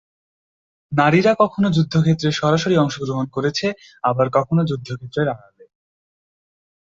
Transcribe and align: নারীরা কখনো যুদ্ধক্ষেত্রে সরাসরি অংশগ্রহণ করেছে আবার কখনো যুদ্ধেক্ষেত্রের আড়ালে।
নারীরা 0.91 1.31
কখনো 1.41 1.67
যুদ্ধক্ষেত্রে 1.75 2.29
সরাসরি 2.39 2.75
অংশগ্রহণ 2.77 3.25
করেছে 3.35 3.67
আবার 4.03 4.27
কখনো 4.37 4.61
যুদ্ধেক্ষেত্রের 4.69 5.27
আড়ালে। 5.33 5.65